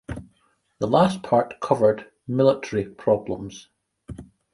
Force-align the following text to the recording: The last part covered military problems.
The 0.79 0.87
last 0.87 1.21
part 1.21 1.59
covered 1.59 2.09
military 2.25 2.85
problems. 2.85 3.67